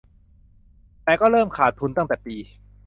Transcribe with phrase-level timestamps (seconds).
[1.03, 2.35] แต่ก็เริ่มขาดทุนตั้งแต่ปี